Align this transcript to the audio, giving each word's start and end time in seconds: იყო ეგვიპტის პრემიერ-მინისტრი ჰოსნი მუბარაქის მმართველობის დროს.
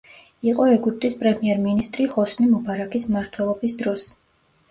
იყო 0.51 0.63
ეგვიპტის 0.75 1.15
პრემიერ-მინისტრი 1.19 2.07
ჰოსნი 2.15 2.47
მუბარაქის 2.53 3.07
მმართველობის 3.11 3.77
დროს. 3.83 4.07